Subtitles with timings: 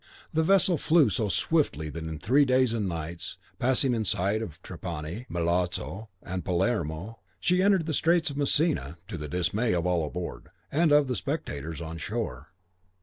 [0.33, 4.59] The vessel flew so swiftly that in three days and nights, passing in sight of
[4.63, 10.01] Trapani, Melazo, and Palermo, she entered the straits of Messina, to the dismay of all
[10.03, 12.47] on board, and of the spectators on shore.